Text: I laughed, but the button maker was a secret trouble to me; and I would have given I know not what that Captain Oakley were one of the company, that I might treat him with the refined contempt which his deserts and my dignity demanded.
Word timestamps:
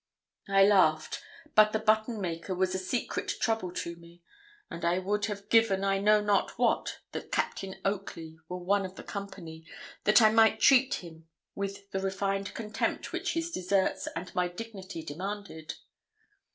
I 0.49 0.63
laughed, 0.65 1.21
but 1.53 1.73
the 1.73 1.77
button 1.79 2.19
maker 2.19 2.55
was 2.55 2.73
a 2.73 2.79
secret 2.79 3.35
trouble 3.39 3.71
to 3.73 3.95
me; 3.97 4.23
and 4.67 4.83
I 4.83 4.97
would 4.97 5.25
have 5.27 5.47
given 5.47 5.83
I 5.83 5.99
know 5.99 6.19
not 6.21 6.57
what 6.57 7.01
that 7.11 7.31
Captain 7.31 7.75
Oakley 7.85 8.39
were 8.49 8.57
one 8.57 8.83
of 8.83 8.95
the 8.95 9.03
company, 9.03 9.63
that 10.05 10.19
I 10.19 10.31
might 10.31 10.59
treat 10.59 10.95
him 11.03 11.27
with 11.53 11.91
the 11.91 11.99
refined 11.99 12.55
contempt 12.55 13.11
which 13.13 13.33
his 13.33 13.51
deserts 13.51 14.07
and 14.15 14.33
my 14.33 14.47
dignity 14.47 15.03
demanded. 15.03 15.75